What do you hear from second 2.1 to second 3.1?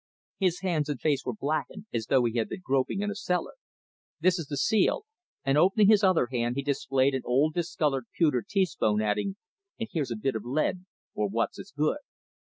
he had been groping